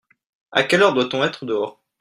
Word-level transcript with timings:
À 0.51 0.63
quelle 0.63 0.81
heure 0.81 0.95
doit-on 0.95 1.23
être 1.23 1.45
dehors? 1.45 1.79